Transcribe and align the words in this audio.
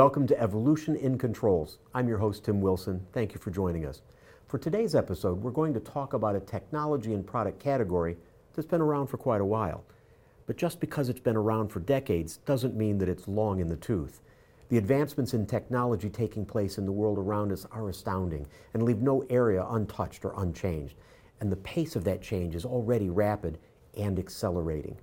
welcome 0.00 0.26
to 0.26 0.40
Evolution 0.40 0.96
in 0.96 1.18
Controls. 1.18 1.76
I'm 1.92 2.08
your 2.08 2.16
host, 2.16 2.42
Tim 2.42 2.62
Wilson. 2.62 3.06
Thank 3.12 3.34
you 3.34 3.38
for 3.38 3.50
joining 3.50 3.84
us. 3.84 4.00
For 4.48 4.56
today's 4.56 4.94
episode, 4.94 5.42
we're 5.42 5.50
going 5.50 5.74
to 5.74 5.80
talk 5.80 6.14
about 6.14 6.34
a 6.34 6.40
technology 6.40 7.12
and 7.12 7.26
product 7.26 7.60
category 7.60 8.16
that's 8.54 8.66
been 8.66 8.80
around 8.80 9.08
for 9.08 9.18
quite 9.18 9.42
a 9.42 9.44
while. 9.44 9.84
But 10.46 10.56
just 10.56 10.80
because 10.80 11.10
it's 11.10 11.20
been 11.20 11.36
around 11.36 11.68
for 11.68 11.80
decades 11.80 12.38
doesn't 12.46 12.74
mean 12.74 12.96
that 12.96 13.10
it's 13.10 13.28
long 13.28 13.60
in 13.60 13.68
the 13.68 13.76
tooth. 13.76 14.22
The 14.70 14.78
advancements 14.78 15.34
in 15.34 15.44
technology 15.44 16.08
taking 16.08 16.46
place 16.46 16.78
in 16.78 16.86
the 16.86 16.92
world 16.92 17.18
around 17.18 17.52
us 17.52 17.66
are 17.70 17.90
astounding 17.90 18.46
and 18.72 18.82
leave 18.84 19.02
no 19.02 19.26
area 19.28 19.66
untouched 19.68 20.24
or 20.24 20.32
unchanged. 20.38 20.94
And 21.40 21.52
the 21.52 21.56
pace 21.56 21.94
of 21.94 22.04
that 22.04 22.22
change 22.22 22.54
is 22.54 22.64
already 22.64 23.10
rapid 23.10 23.58
and 23.98 24.18
accelerating. 24.18 24.96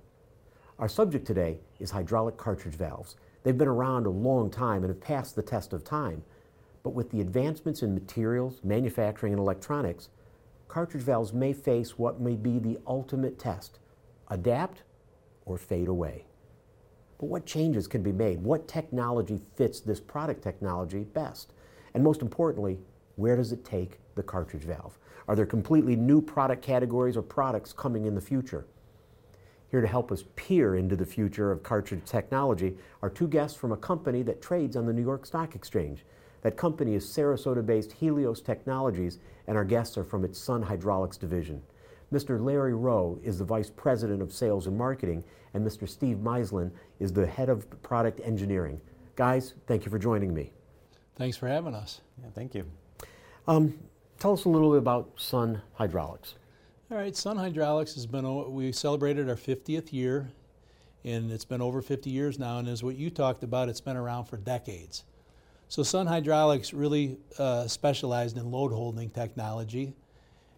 Our 0.80 0.88
subject 0.88 1.24
today 1.24 1.60
is 1.78 1.92
hydraulic 1.92 2.36
cartridge 2.36 2.74
valves. 2.74 3.14
They've 3.42 3.56
been 3.56 3.68
around 3.68 4.06
a 4.06 4.10
long 4.10 4.50
time 4.50 4.82
and 4.82 4.88
have 4.88 5.00
passed 5.00 5.36
the 5.36 5.42
test 5.42 5.72
of 5.72 5.84
time. 5.84 6.22
But 6.82 6.90
with 6.90 7.10
the 7.10 7.20
advancements 7.20 7.82
in 7.82 7.94
materials, 7.94 8.60
manufacturing, 8.64 9.32
and 9.32 9.40
electronics, 9.40 10.08
cartridge 10.68 11.02
valves 11.02 11.32
may 11.32 11.52
face 11.52 11.98
what 11.98 12.20
may 12.20 12.34
be 12.34 12.58
the 12.58 12.78
ultimate 12.86 13.38
test 13.38 13.78
adapt 14.28 14.82
or 15.46 15.56
fade 15.56 15.88
away. 15.88 16.24
But 17.18 17.26
what 17.26 17.46
changes 17.46 17.88
can 17.88 18.02
be 18.02 18.12
made? 18.12 18.42
What 18.42 18.68
technology 18.68 19.40
fits 19.56 19.80
this 19.80 20.00
product 20.00 20.42
technology 20.42 21.04
best? 21.04 21.52
And 21.94 22.04
most 22.04 22.22
importantly, 22.22 22.78
where 23.16 23.34
does 23.34 23.50
it 23.50 23.64
take 23.64 23.98
the 24.14 24.22
cartridge 24.22 24.62
valve? 24.62 24.98
Are 25.26 25.34
there 25.34 25.46
completely 25.46 25.96
new 25.96 26.22
product 26.22 26.62
categories 26.62 27.16
or 27.16 27.22
products 27.22 27.72
coming 27.72 28.04
in 28.04 28.14
the 28.14 28.20
future? 28.20 28.66
Here 29.70 29.80
to 29.82 29.86
help 29.86 30.10
us 30.10 30.24
peer 30.34 30.76
into 30.76 30.96
the 30.96 31.04
future 31.04 31.52
of 31.52 31.62
cartridge 31.62 32.04
technology 32.06 32.76
are 33.02 33.10
two 33.10 33.28
guests 33.28 33.58
from 33.58 33.72
a 33.72 33.76
company 33.76 34.22
that 34.22 34.40
trades 34.40 34.76
on 34.76 34.86
the 34.86 34.92
New 34.92 35.02
York 35.02 35.26
Stock 35.26 35.54
Exchange. 35.54 36.04
That 36.42 36.56
company 36.56 36.94
is 36.94 37.04
Sarasota 37.04 37.64
based 37.64 37.92
Helios 37.92 38.40
Technologies, 38.40 39.18
and 39.46 39.56
our 39.56 39.64
guests 39.64 39.98
are 39.98 40.04
from 40.04 40.24
its 40.24 40.38
Sun 40.38 40.62
Hydraulics 40.62 41.18
division. 41.18 41.62
Mr. 42.12 42.42
Larry 42.42 42.74
Rowe 42.74 43.18
is 43.22 43.38
the 43.38 43.44
Vice 43.44 43.70
President 43.70 44.22
of 44.22 44.32
Sales 44.32 44.66
and 44.66 44.78
Marketing, 44.78 45.22
and 45.52 45.66
Mr. 45.66 45.86
Steve 45.86 46.18
Meislin 46.18 46.70
is 46.98 47.12
the 47.12 47.26
Head 47.26 47.50
of 47.50 47.66
Product 47.82 48.20
Engineering. 48.24 48.80
Guys, 49.16 49.54
thank 49.66 49.84
you 49.84 49.90
for 49.90 49.98
joining 49.98 50.32
me. 50.32 50.52
Thanks 51.16 51.36
for 51.36 51.48
having 51.48 51.74
us. 51.74 52.00
Yeah, 52.22 52.30
thank 52.34 52.54
you. 52.54 52.64
Um, 53.46 53.78
tell 54.18 54.32
us 54.32 54.46
a 54.46 54.48
little 54.48 54.70
bit 54.70 54.78
about 54.78 55.10
Sun 55.16 55.60
Hydraulics. 55.74 56.36
All 56.90 56.96
right, 56.96 57.14
Sun 57.14 57.36
Hydraulics 57.36 57.92
has 57.96 58.06
been, 58.06 58.50
we 58.54 58.72
celebrated 58.72 59.28
our 59.28 59.36
50th 59.36 59.92
year, 59.92 60.30
and 61.04 61.30
it's 61.30 61.44
been 61.44 61.60
over 61.60 61.82
50 61.82 62.08
years 62.08 62.38
now, 62.38 62.60
and 62.60 62.66
as 62.66 62.82
what 62.82 62.96
you 62.96 63.10
talked 63.10 63.42
about, 63.42 63.68
it's 63.68 63.82
been 63.82 63.98
around 63.98 64.24
for 64.24 64.38
decades. 64.38 65.04
So 65.68 65.82
Sun 65.82 66.06
Hydraulics 66.06 66.72
really 66.72 67.18
uh, 67.38 67.66
specialized 67.66 68.38
in 68.38 68.50
load 68.50 68.72
holding 68.72 69.10
technology 69.10 69.92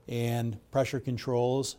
and 0.07 0.57
pressure 0.71 1.01
controls. 1.01 1.79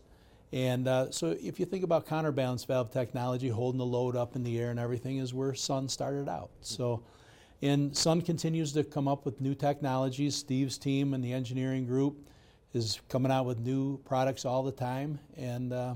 And 0.52 0.86
uh, 0.86 1.12
so 1.12 1.38
if 1.42 1.58
you 1.58 1.66
think 1.66 1.86
about 1.86 2.06
counterbalance 2.06 2.66
valve 2.66 2.92
technology, 2.92 3.48
holding 3.48 3.80
the 3.80 3.86
load 3.86 4.18
up 4.18 4.36
in 4.36 4.44
the 4.44 4.60
air 4.60 4.70
and 4.70 4.82
everything 4.82 5.20
is 5.20 5.34
where 5.34 5.54
Sun 5.54 5.88
started 5.88 6.28
out. 6.28 6.50
So, 6.60 7.04
and 7.62 7.96
Sun 7.96 8.24
continues 8.24 8.74
to 8.74 8.84
come 8.84 9.08
up 9.08 9.24
with 9.24 9.40
new 9.40 9.56
technologies. 9.56 10.36
Steve's 10.36 10.78
team 10.78 11.14
and 11.14 11.24
the 11.24 11.32
engineering 11.32 11.86
group 11.86 12.28
is 12.74 13.02
coming 13.10 13.32
out 13.32 13.46
with 13.46 13.60
new 13.60 13.98
products 14.00 14.46
all 14.46 14.64
the 14.64 14.72
time, 14.72 15.20
and 15.36 15.74
uh, 15.74 15.94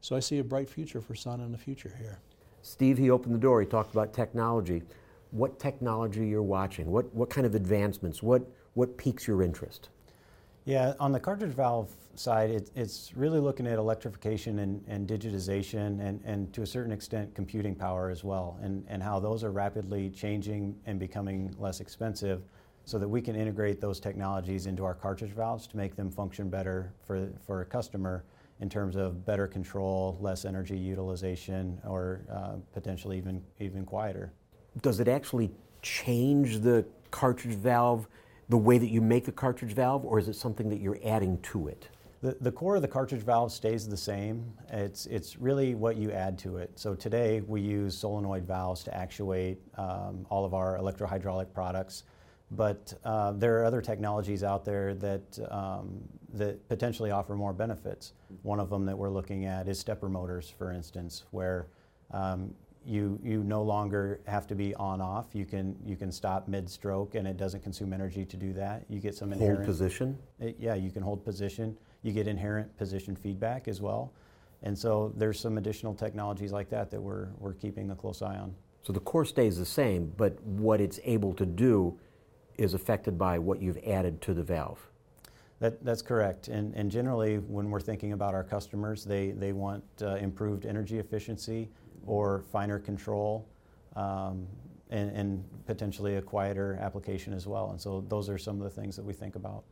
so 0.00 0.16
I 0.16 0.20
see 0.20 0.38
a 0.38 0.44
bright 0.44 0.68
future 0.68 1.00
for 1.00 1.14
Sun 1.14 1.40
in 1.40 1.52
the 1.52 1.58
future 1.58 1.94
here. 1.98 2.20
Steve, 2.62 2.96
he 2.96 3.10
opened 3.10 3.34
the 3.34 3.38
door. 3.38 3.60
He 3.60 3.66
talked 3.66 3.92
about 3.92 4.12
technology. 4.14 4.82
What 5.30 5.58
technology 5.58 6.26
you're 6.26 6.42
watching? 6.42 6.90
What 6.90 7.12
what 7.14 7.28
kind 7.28 7.46
of 7.46 7.54
advancements? 7.54 8.22
What 8.22 8.42
what 8.74 8.96
piques 8.96 9.26
your 9.26 9.42
interest? 9.42 9.90
Yeah, 10.64 10.94
on 10.98 11.12
the 11.12 11.20
cartridge 11.20 11.52
valve 11.52 11.90
side, 12.14 12.50
it, 12.50 12.70
it's 12.74 13.12
really 13.14 13.40
looking 13.40 13.66
at 13.66 13.78
electrification 13.78 14.60
and, 14.60 14.82
and 14.88 15.06
digitization 15.06 16.00
and, 16.00 16.22
and 16.24 16.52
to 16.54 16.62
a 16.62 16.66
certain 16.66 16.92
extent 16.92 17.34
computing 17.34 17.74
power 17.74 18.08
as 18.08 18.24
well, 18.24 18.58
and, 18.62 18.84
and 18.88 19.02
how 19.02 19.20
those 19.20 19.44
are 19.44 19.50
rapidly 19.50 20.08
changing 20.10 20.74
and 20.86 20.98
becoming 20.98 21.54
less 21.58 21.80
expensive 21.80 22.42
so 22.84 22.98
that 22.98 23.08
we 23.08 23.20
can 23.22 23.34
integrate 23.34 23.80
those 23.80 23.98
technologies 23.98 24.66
into 24.66 24.84
our 24.84 24.94
cartridge 24.94 25.32
valves 25.32 25.66
to 25.68 25.76
make 25.76 25.96
them 25.96 26.10
function 26.10 26.50
better 26.50 26.92
for, 27.06 27.30
for 27.46 27.62
a 27.62 27.64
customer 27.64 28.24
in 28.60 28.68
terms 28.68 28.96
of 28.96 29.24
better 29.24 29.46
control, 29.46 30.16
less 30.20 30.44
energy 30.44 30.76
utilization, 30.76 31.78
or 31.84 32.24
uh, 32.30 32.54
potentially 32.72 33.16
even, 33.18 33.42
even 33.58 33.84
quieter. 33.84 34.32
Does 34.82 35.00
it 35.00 35.08
actually 35.08 35.50
change 35.82 36.60
the 36.60 36.84
cartridge 37.10 37.56
valve, 37.56 38.06
the 38.48 38.56
way 38.56 38.78
that 38.78 38.90
you 38.90 39.00
make 39.00 39.24
the 39.24 39.32
cartridge 39.32 39.72
valve, 39.72 40.04
or 40.04 40.18
is 40.18 40.28
it 40.28 40.36
something 40.36 40.68
that 40.68 40.80
you're 40.80 41.00
adding 41.04 41.40
to 41.42 41.68
it? 41.68 41.88
The, 42.22 42.36
the 42.40 42.52
core 42.52 42.76
of 42.76 42.82
the 42.82 42.88
cartridge 42.88 43.22
valve 43.22 43.52
stays 43.52 43.86
the 43.86 43.96
same. 43.96 44.50
It's, 44.70 45.04
it's 45.06 45.36
really 45.36 45.74
what 45.74 45.96
you 45.96 46.10
add 46.10 46.38
to 46.38 46.56
it. 46.56 46.70
So 46.74 46.94
today 46.94 47.42
we 47.46 47.60
use 47.60 47.96
solenoid 47.98 48.46
valves 48.46 48.82
to 48.84 48.96
actuate 48.96 49.58
um, 49.76 50.26
all 50.30 50.44
of 50.44 50.54
our 50.54 50.78
electrohydraulic 50.78 51.52
products. 51.52 52.04
But 52.50 52.94
uh, 53.04 53.32
there 53.32 53.58
are 53.58 53.64
other 53.64 53.80
technologies 53.80 54.44
out 54.44 54.64
there 54.64 54.94
that, 54.94 55.38
um, 55.50 56.00
that 56.34 56.68
potentially 56.68 57.10
offer 57.10 57.34
more 57.34 57.52
benefits. 57.52 58.12
One 58.42 58.60
of 58.60 58.70
them 58.70 58.84
that 58.86 58.96
we're 58.96 59.10
looking 59.10 59.46
at 59.46 59.68
is 59.68 59.78
stepper 59.78 60.08
motors, 60.08 60.50
for 60.50 60.72
instance, 60.72 61.24
where 61.30 61.66
um, 62.12 62.54
you, 62.86 63.18
you 63.22 63.42
no 63.42 63.62
longer 63.62 64.20
have 64.26 64.46
to 64.48 64.54
be 64.54 64.74
on 64.74 65.00
off. 65.00 65.28
You 65.32 65.46
can, 65.46 65.74
you 65.84 65.96
can 65.96 66.12
stop 66.12 66.46
mid 66.46 66.68
stroke 66.68 67.14
and 67.14 67.26
it 67.26 67.36
doesn't 67.36 67.62
consume 67.62 67.92
energy 67.92 68.24
to 68.26 68.36
do 68.36 68.52
that. 68.52 68.84
You 68.88 69.00
get 69.00 69.14
some 69.14 69.32
inherent. 69.32 69.58
Hold 69.60 69.66
position? 69.66 70.18
It, 70.38 70.56
yeah, 70.58 70.74
you 70.74 70.90
can 70.90 71.02
hold 71.02 71.24
position. 71.24 71.76
You 72.02 72.12
get 72.12 72.28
inherent 72.28 72.76
position 72.76 73.16
feedback 73.16 73.68
as 73.68 73.80
well. 73.80 74.12
And 74.62 74.78
so 74.78 75.12
there's 75.16 75.40
some 75.40 75.58
additional 75.58 75.94
technologies 75.94 76.52
like 76.52 76.68
that 76.70 76.90
that 76.90 77.00
we're, 77.00 77.28
we're 77.38 77.54
keeping 77.54 77.90
a 77.90 77.96
close 77.96 78.22
eye 78.22 78.36
on. 78.36 78.54
So 78.82 78.92
the 78.92 79.00
core 79.00 79.24
stays 79.24 79.58
the 79.58 79.64
same, 79.64 80.12
but 80.16 80.40
what 80.42 80.80
it's 80.80 81.00
able 81.04 81.32
to 81.34 81.46
do 81.46 81.98
is 82.58 82.74
affected 82.74 83.18
by 83.18 83.38
what 83.38 83.60
you've 83.60 83.78
added 83.86 84.20
to 84.22 84.34
the 84.34 84.42
valve. 84.42 84.86
That, 85.60 85.84
that's 85.84 86.02
correct. 86.02 86.48
And, 86.48 86.74
and 86.74 86.90
generally, 86.90 87.38
when 87.38 87.70
we're 87.70 87.80
thinking 87.80 88.12
about 88.12 88.34
our 88.34 88.44
customers, 88.44 89.04
they, 89.04 89.30
they 89.30 89.52
want 89.52 89.84
uh, 90.02 90.16
improved 90.16 90.66
energy 90.66 90.98
efficiency 90.98 91.70
or 92.06 92.42
finer 92.52 92.78
control 92.78 93.48
um, 93.96 94.46
and, 94.90 95.10
and 95.16 95.44
potentially 95.66 96.16
a 96.16 96.22
quieter 96.22 96.78
application 96.80 97.32
as 97.32 97.46
well. 97.46 97.70
And 97.70 97.80
so, 97.80 98.04
those 98.08 98.28
are 98.28 98.38
some 98.38 98.60
of 98.60 98.64
the 98.64 98.80
things 98.80 98.96
that 98.96 99.04
we 99.04 99.12
think 99.12 99.36
about. 99.36 99.64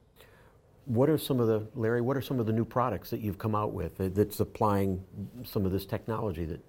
What 0.87 1.10
are 1.10 1.19
some 1.19 1.41
of 1.41 1.47
the, 1.47 1.66
Larry, 1.75 2.00
what 2.00 2.16
are 2.16 2.22
some 2.22 2.41
of 2.41 2.47
the 2.47 2.53
new 2.53 2.65
products 2.65 3.10
that 3.10 3.21
you've 3.21 3.38
come 3.38 3.54
out 3.54 3.72
with 3.72 3.98
that's 3.98 4.41
applying 4.41 5.04
some 5.44 5.65
of 5.65 5.72
this 5.72 5.87
technology 5.87 6.44
that 6.47 6.60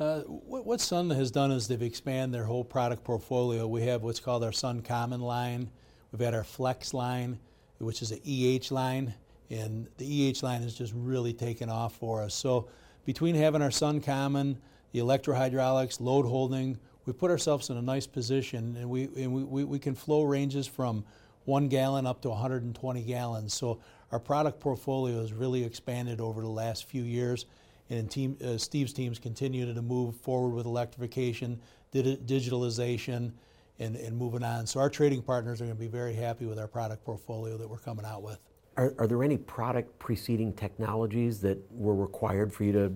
uh, 0.00 0.20
what, 0.22 0.80
Sun 0.80 1.10
has 1.10 1.30
done 1.30 1.52
is 1.52 1.68
they've 1.68 1.82
expanded 1.82 2.32
their 2.32 2.44
whole 2.44 2.64
product 2.64 3.04
portfolio. 3.04 3.66
We 3.66 3.82
have 3.82 4.02
what's 4.02 4.18
called 4.18 4.42
our 4.42 4.52
Sun 4.52 4.80
Common 4.80 5.20
line. 5.20 5.70
We've 6.10 6.20
had 6.20 6.34
our 6.34 6.42
Flex 6.42 6.94
line, 6.94 7.38
which 7.78 8.00
is 8.00 8.10
an 8.10 8.20
EH 8.26 8.72
line, 8.72 9.14
and 9.50 9.86
the 9.98 10.06
EH 10.06 10.42
line 10.42 10.62
has 10.62 10.74
just 10.74 10.94
really 10.96 11.34
taken 11.34 11.68
off 11.68 11.94
for 11.96 12.22
us. 12.22 12.34
So 12.34 12.68
between 13.04 13.34
having 13.34 13.60
our 13.60 13.70
Sun 13.70 14.00
Common, 14.00 14.56
the 14.92 15.00
electrohydraulics, 15.00 16.00
load 16.00 16.24
holding, 16.24 16.78
we 17.04 17.12
put 17.12 17.30
ourselves 17.30 17.68
in 17.68 17.76
a 17.76 17.82
nice 17.82 18.06
position, 18.06 18.76
and 18.78 18.88
we 18.88 19.04
and 19.16 19.32
we, 19.32 19.44
we, 19.44 19.64
we 19.64 19.78
can 19.78 19.94
flow 19.94 20.22
ranges 20.22 20.66
from 20.66 21.04
one 21.44 21.68
gallon 21.68 22.06
up 22.06 22.22
to 22.22 22.30
120 22.30 23.02
gallons. 23.02 23.52
So 23.52 23.80
our 24.12 24.18
product 24.18 24.60
portfolio 24.60 25.20
has 25.20 25.32
really 25.32 25.62
expanded 25.62 26.20
over 26.20 26.40
the 26.40 26.48
last 26.48 26.86
few 26.86 27.02
years 27.02 27.44
and 27.90 28.10
team, 28.10 28.36
uh, 28.44 28.56
Steve's 28.56 28.92
teams 28.92 29.18
continue 29.18 29.72
to 29.72 29.82
move 29.82 30.16
forward 30.16 30.54
with 30.54 30.66
electrification, 30.66 31.60
digitalization, 31.92 33.32
and, 33.80 33.96
and 33.96 34.16
moving 34.16 34.44
on. 34.44 34.66
So 34.66 34.80
our 34.80 34.88
trading 34.88 35.22
partners 35.22 35.60
are 35.60 35.64
going 35.64 35.76
to 35.76 35.80
be 35.80 35.88
very 35.88 36.14
happy 36.14 36.46
with 36.46 36.58
our 36.58 36.68
product 36.68 37.04
portfolio 37.04 37.56
that 37.56 37.68
we're 37.68 37.78
coming 37.78 38.04
out 38.04 38.22
with. 38.22 38.38
Are, 38.76 38.94
are 38.98 39.06
there 39.06 39.24
any 39.24 39.36
product 39.36 39.98
preceding 39.98 40.52
technologies 40.52 41.40
that 41.40 41.58
were 41.72 41.94
required 41.94 42.52
for 42.52 42.64
you 42.64 42.72
to 42.72 42.92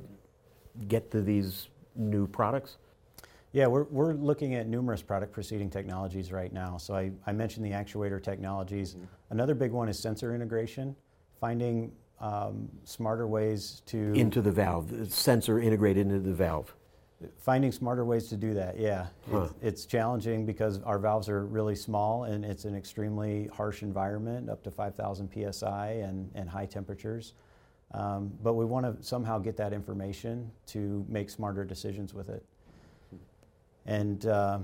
get 0.87 1.11
to 1.11 1.21
these 1.21 1.69
new 1.97 2.27
products? 2.27 2.77
Yeah, 3.53 3.67
we're, 3.67 3.85
we're 3.85 4.15
looking 4.15 4.55
at 4.55 4.67
numerous 4.67 5.03
product 5.03 5.33
preceding 5.33 5.71
technologies 5.71 6.33
right 6.33 6.53
now. 6.53 6.77
So 6.77 6.95
I, 6.95 7.13
I 7.27 7.33
mentioned 7.33 7.65
the 7.65 7.71
actuator 7.71 8.23
technologies. 8.23 8.95
Mm-hmm. 8.95 9.05
Another 9.31 9.55
big 9.55 9.73
one 9.73 9.89
is 9.89 9.99
sensor 9.99 10.35
integration, 10.35 10.95
finding 11.41 11.93
um, 12.21 12.69
smarter 12.85 13.27
ways 13.27 13.83
to 13.87 14.13
into 14.13 14.41
the 14.41 14.53
valve, 14.53 14.91
the 14.91 15.07
sensor 15.07 15.61
integrated 15.61 16.07
into 16.07 16.21
the 16.21 16.33
valve. 16.35 16.75
Finding 17.39 17.73
smarter 17.73 18.05
ways 18.05 18.29
to 18.29 18.37
do 18.37 18.55
that, 18.55 18.79
yeah. 18.79 19.07
Huh. 19.31 19.45
It's, 19.45 19.55
it's, 19.63 19.87
challenging 19.87 20.45
because 20.45 20.83
our 20.83 20.99
valves 20.99 21.29
are 21.29 21.47
really 21.47 21.75
small 21.75 22.25
and 22.25 22.45
it's 22.45 22.67
an 22.67 22.75
extremely 22.75 23.49
harsh 23.53 23.83
environment, 23.83 24.51
up 24.51 24.63
to 24.65 24.71
5,000 24.71 25.53
psi 25.53 25.89
and, 25.91 26.31
and 26.35 26.51
high 26.51 26.67
temperatures. 26.67 27.33
Um, 27.93 28.33
but 28.43 28.55
we 28.55 28.65
want 28.65 28.85
to 28.85 29.03
somehow 29.07 29.39
get 29.39 29.57
that 29.57 29.73
information 29.73 30.51
to 30.67 31.07
make 31.09 31.31
smarter 31.31 31.65
decisions 31.65 32.13
with 32.13 32.29
it. 32.29 32.45
And, 33.87 34.27
uh, 34.27 34.61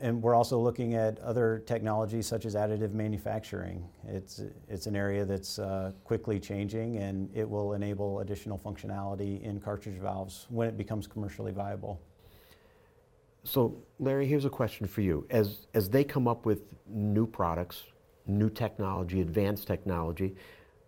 and 0.00 0.22
we're 0.22 0.34
also 0.34 0.58
looking 0.58 0.94
at 0.94 1.18
other 1.20 1.62
technologies 1.66 2.26
such 2.26 2.46
as 2.46 2.54
additive 2.54 2.92
manufacturing. 2.92 3.86
It's, 4.06 4.40
it's 4.68 4.86
an 4.86 4.96
area 4.96 5.24
that's 5.24 5.58
uh, 5.58 5.92
quickly 6.04 6.40
changing 6.40 6.98
and 6.98 7.28
it 7.34 7.48
will 7.48 7.74
enable 7.74 8.20
additional 8.20 8.58
functionality 8.58 9.42
in 9.42 9.60
cartridge 9.60 9.98
valves 10.00 10.46
when 10.48 10.68
it 10.68 10.76
becomes 10.76 11.06
commercially 11.06 11.52
viable. 11.52 12.00
So, 13.44 13.82
Larry, 13.98 14.26
here's 14.26 14.44
a 14.44 14.50
question 14.50 14.86
for 14.86 15.00
you. 15.00 15.26
As, 15.28 15.66
as 15.74 15.90
they 15.90 16.04
come 16.04 16.28
up 16.28 16.46
with 16.46 16.62
new 16.86 17.26
products, 17.26 17.82
new 18.26 18.48
technology, 18.48 19.20
advanced 19.20 19.66
technology, 19.66 20.36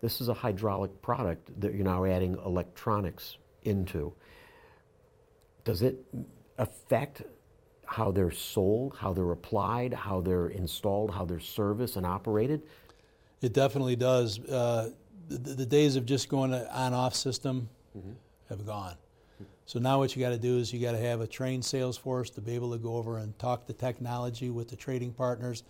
this 0.00 0.20
is 0.20 0.28
a 0.28 0.34
hydraulic 0.34 1.02
product 1.02 1.60
that 1.60 1.75
you're 1.75 1.84
now 1.84 2.04
adding 2.04 2.38
electronics 2.44 3.38
into. 3.62 4.12
Does 5.64 5.82
it 5.82 6.04
affect 6.58 7.22
how 7.86 8.10
they're 8.10 8.31
sold, 8.31 8.96
how 8.98 9.12
they're 9.12 9.32
applied, 9.32 9.92
how 9.94 10.20
they're 10.20 10.48
installed, 10.48 11.10
how 11.10 11.25
they're 11.25 11.40
serviced 11.40 11.96
and 11.96 12.06
operated? 12.06 12.62
It 13.42 13.52
definitely 13.52 13.96
does. 13.96 14.38
Uh, 14.40 14.90
the, 15.28 15.36
the, 15.36 15.66
days 15.66 15.96
of 15.96 16.06
just 16.06 16.28
going 16.28 16.50
to 16.50 16.70
on-off 16.75 17.14
system 17.14 17.69
mm-hmm. 17.96 18.12
have 18.48 18.66
gone. 18.66 18.96
So 19.66 19.78
now 19.78 19.98
what 19.98 20.14
you 20.14 20.22
got 20.22 20.31
to 20.31 20.38
do 20.38 20.58
is 20.58 20.72
you 20.72 20.81
got 20.81 20.92
to 20.92 20.98
have 20.98 21.20
a 21.20 21.26
trained 21.26 21.64
sales 21.64 21.96
force 21.96 22.28
to 22.31 22.40
be 22.40 22.54
able 22.54 22.72
to 22.72 22.78
go 22.78 22.96
over 22.96 23.19
and 23.19 23.38
talk 23.38 23.66
the 23.66 23.72
technology 23.72 24.50
with 24.50 24.69
the 24.69 24.76
trading 24.76 25.12
partners. 25.12 25.62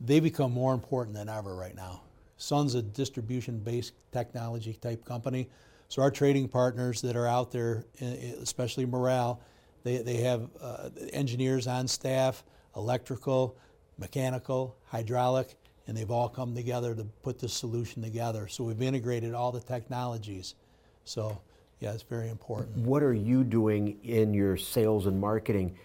They 0.00 0.20
become 0.20 0.52
more 0.52 0.74
important 0.74 1.16
than 1.16 1.28
ever 1.28 1.54
right 1.54 1.74
now. 1.74 2.02
Sun's 2.36 2.74
a 2.74 2.82
distribution-based 2.82 3.92
technology 4.12 4.74
type 4.74 5.04
company, 5.04 5.48
so 5.90 6.02
our 6.02 6.10
trading 6.10 6.48
partners 6.48 7.00
that 7.02 7.16
are 7.16 7.26
out 7.26 7.50
there, 7.50 7.84
especially 8.40 8.86
Morrell, 8.86 9.40
they, 9.82 9.98
they 9.98 10.18
have 10.18 10.48
uh, 10.60 10.90
engineers 11.12 11.66
on 11.66 11.88
staff, 11.88 12.44
electrical, 12.76 13.56
mechanical, 13.98 14.76
hydraulic, 14.86 15.56
and 15.86 15.96
they've 15.96 16.10
all 16.10 16.28
come 16.28 16.54
together 16.54 16.94
to 16.94 17.04
put 17.22 17.38
this 17.38 17.52
solution 17.52 18.02
together. 18.02 18.48
So 18.48 18.64
we've 18.64 18.82
integrated 18.82 19.34
all 19.34 19.52
the 19.52 19.60
technologies. 19.60 20.54
So 21.04 21.40
yeah, 21.80 21.92
it's 21.92 22.02
very 22.02 22.28
important. 22.28 22.76
What 22.76 23.02
are 23.02 23.14
you 23.14 23.42
doing 23.42 23.98
in 24.04 24.34
your 24.34 24.56
sales 24.56 25.06
and 25.06 25.18
marketing 25.18 25.76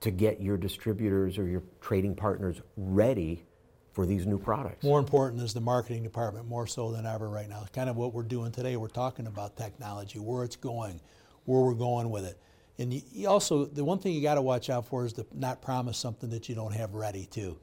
to 0.00 0.10
get 0.10 0.40
your 0.40 0.56
distributors 0.56 1.38
or 1.38 1.48
your 1.48 1.62
trading 1.80 2.14
partners 2.14 2.60
ready 2.76 3.44
for 3.92 4.04
these 4.06 4.26
new 4.26 4.38
products? 4.38 4.84
More 4.84 4.98
important 4.98 5.42
is 5.42 5.54
the 5.54 5.60
marketing 5.60 6.02
department, 6.02 6.46
more 6.46 6.66
so 6.66 6.92
than 6.92 7.06
ever 7.06 7.28
right 7.28 7.48
now. 7.48 7.64
Kind 7.72 7.88
of 7.88 7.96
what 7.96 8.12
we're 8.12 8.22
doing 8.24 8.52
today. 8.52 8.76
We're 8.76 8.88
talking 8.88 9.26
about 9.26 9.56
technology, 9.56 10.18
where 10.18 10.44
it's 10.44 10.56
going, 10.56 11.00
where 11.44 11.62
we're 11.62 11.74
going 11.74 12.10
with 12.10 12.26
it. 12.26 12.38
And 12.78 12.92
you 12.92 13.28
also, 13.28 13.64
the 13.64 13.84
one 13.84 13.98
thing 13.98 14.12
you 14.12 14.22
got 14.22 14.34
to 14.34 14.42
watch 14.42 14.68
out 14.68 14.86
for 14.86 15.04
is 15.04 15.12
to 15.14 15.26
not 15.32 15.62
promise 15.62 15.96
something 15.96 16.28
that 16.30 16.48
you 16.48 16.54
don't 16.54 16.74
have 16.74 16.94
ready 16.94 17.26
too. 17.26 17.58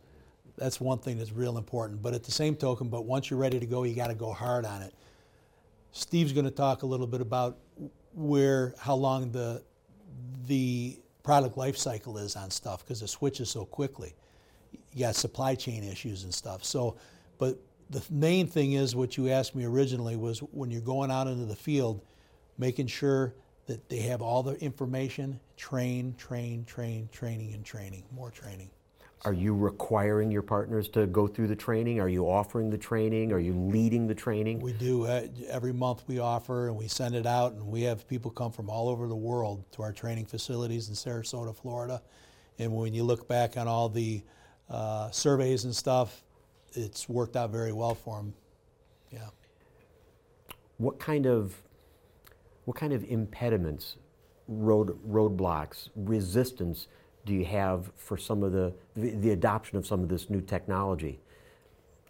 That's 0.57 0.79
one 0.79 0.99
thing 0.99 1.17
that's 1.17 1.31
real 1.31 1.57
important. 1.57 2.01
But 2.01 2.13
at 2.13 2.23
the 2.23 2.31
same 2.31 2.55
token, 2.55 2.89
but 2.89 3.05
once 3.05 3.29
you're 3.29 3.39
ready 3.39 3.59
to 3.59 3.65
go, 3.65 3.83
you 3.83 3.95
got 3.95 4.07
to 4.07 4.15
go 4.15 4.31
hard 4.31 4.65
on 4.65 4.81
it. 4.81 4.93
Steve's 5.91 6.33
going 6.33 6.45
to 6.45 6.51
talk 6.51 6.81
a 6.81 6.85
little 6.85 7.05
bit 7.05 7.21
about 7.21 7.57
where, 8.13 8.73
how 8.79 8.95
long 8.95 9.31
the 9.31 9.63
the 10.47 10.99
product 11.23 11.57
life 11.57 11.77
cycle 11.77 12.17
is 12.17 12.35
on 12.35 12.51
stuff 12.51 12.83
because 12.83 13.01
it 13.01 13.07
switches 13.07 13.49
so 13.49 13.65
quickly. 13.65 14.13
You 14.93 15.05
got 15.05 15.15
supply 15.15 15.55
chain 15.55 15.83
issues 15.83 16.23
and 16.23 16.33
stuff. 16.33 16.63
So, 16.63 16.97
but 17.37 17.57
the 17.89 18.03
main 18.09 18.47
thing 18.47 18.73
is 18.73 18.95
what 18.95 19.17
you 19.17 19.29
asked 19.29 19.55
me 19.55 19.65
originally 19.65 20.15
was 20.15 20.39
when 20.39 20.69
you're 20.69 20.81
going 20.81 21.11
out 21.11 21.27
into 21.27 21.45
the 21.45 21.55
field, 21.55 22.01
making 22.57 22.87
sure 22.87 23.33
that 23.67 23.87
they 23.89 23.99
have 23.99 24.21
all 24.21 24.43
the 24.43 24.55
information, 24.61 25.39
train, 25.57 26.13
train, 26.17 26.65
train, 26.65 27.09
training, 27.11 27.53
and 27.53 27.63
training, 27.63 28.03
more 28.11 28.29
training. 28.29 28.69
Are 29.25 29.31
you 29.31 29.55
requiring 29.55 30.31
your 30.31 30.41
partners 30.41 30.89
to 30.89 31.07
go 31.07 31.27
through 31.27 31.47
the 31.47 31.55
training? 31.55 32.01
Are 32.01 32.09
you 32.09 32.25
offering 32.25 32.69
the 32.69 32.77
training? 32.77 33.31
Are 33.31 33.39
you 33.39 33.53
leading 33.53 34.05
the 34.05 34.15
training? 34.15 34.59
We 34.59 34.73
do. 34.73 35.05
Uh, 35.05 35.27
every 35.47 35.71
month 35.71 36.03
we 36.07 36.19
offer 36.19 36.67
and 36.67 36.75
we 36.75 36.89
send 36.89 37.15
it 37.15 37.25
out, 37.25 37.53
and 37.53 37.65
we 37.65 37.83
have 37.83 38.05
people 38.05 38.31
come 38.31 38.51
from 38.51 38.69
all 38.69 38.89
over 38.89 39.07
the 39.07 39.15
world 39.15 39.63
to 39.73 39.81
our 39.81 39.93
training 39.93 40.25
facilities 40.25 40.89
in 40.89 40.95
Sarasota, 40.95 41.55
Florida. 41.55 42.01
And 42.59 42.75
when 42.75 42.93
you 42.93 43.05
look 43.05 43.25
back 43.29 43.55
on 43.55 43.65
all 43.65 43.87
the 43.87 44.21
uh, 44.69 45.09
surveys 45.11 45.63
and 45.63 45.73
stuff, 45.73 46.23
it's 46.73 47.07
worked 47.07 47.37
out 47.37 47.49
very 47.49 47.71
well 47.71 47.95
for 47.95 48.17
them. 48.17 48.33
Yeah. 49.09 49.29
What 50.77 50.99
kind 50.99 51.27
of 51.27 51.55
what 52.65 52.77
kind 52.77 52.93
of 52.93 53.03
impediments, 53.05 53.97
road 54.47 54.97
roadblocks, 55.07 55.89
resistance? 55.95 56.87
do 57.25 57.33
you 57.33 57.45
have 57.45 57.91
for 57.95 58.17
some 58.17 58.43
of 58.43 58.51
the, 58.51 58.73
the 58.95 59.31
adoption 59.31 59.77
of 59.77 59.87
some 59.87 60.01
of 60.01 60.09
this 60.09 60.29
new 60.29 60.41
technology? 60.41 61.19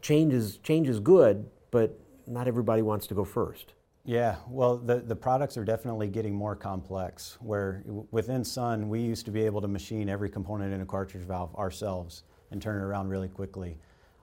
Change 0.01 0.33
is, 0.33 0.57
change 0.57 0.89
is 0.89 0.99
good, 0.99 1.49
but 1.71 1.97
not 2.27 2.47
everybody 2.47 2.81
wants 2.81 3.07
to 3.07 3.13
go 3.13 3.23
first. 3.23 3.73
Yeah, 4.05 4.35
well, 4.49 4.77
the, 4.77 4.99
the 4.99 5.15
products 5.15 5.55
are 5.55 5.63
definitely 5.63 6.07
getting 6.07 6.35
more 6.35 6.55
complex. 6.55 7.37
Where 7.39 7.83
within 8.11 8.43
Sun, 8.43 8.89
we 8.89 8.99
used 8.99 9.25
to 9.25 9.31
be 9.31 9.45
able 9.45 9.61
to 9.61 9.67
machine 9.67 10.09
every 10.09 10.29
component 10.29 10.73
in 10.73 10.81
a 10.81 10.85
cartridge 10.85 11.23
valve 11.23 11.55
ourselves 11.55 12.23
and 12.51 12.61
turn 12.61 12.81
it 12.81 12.83
around 12.83 13.07
really 13.07 13.29
quickly. 13.29 13.77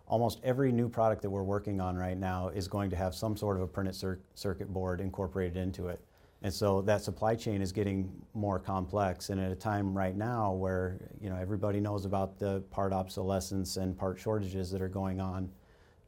Almost 0.06 0.40
every 0.42 0.72
new 0.72 0.88
product 0.88 1.22
that 1.22 1.30
we're 1.30 1.44
working 1.44 1.80
on 1.80 1.96
right 1.96 2.18
now 2.18 2.48
is 2.48 2.68
going 2.68 2.90
to 2.90 2.96
have 2.96 3.14
some 3.14 3.36
sort 3.36 3.56
of 3.56 3.62
a 3.62 3.66
printed 3.66 3.94
cir- 3.94 4.20
circuit 4.34 4.72
board 4.72 5.00
incorporated 5.00 5.56
into 5.56 5.86
it. 5.88 6.00
And 6.42 6.52
so 6.52 6.80
that 6.82 7.02
supply 7.02 7.34
chain 7.34 7.60
is 7.60 7.70
getting 7.70 8.10
more 8.32 8.58
complex. 8.58 9.28
And 9.28 9.40
at 9.40 9.52
a 9.52 9.56
time 9.56 9.96
right 9.96 10.16
now 10.16 10.52
where 10.52 11.10
you 11.20 11.28
know 11.28 11.36
everybody 11.36 11.80
knows 11.80 12.04
about 12.06 12.38
the 12.38 12.62
part 12.70 12.92
obsolescence 12.92 13.76
and 13.76 13.96
part 13.96 14.18
shortages 14.18 14.70
that 14.70 14.80
are 14.80 14.88
going 14.88 15.20
on, 15.20 15.50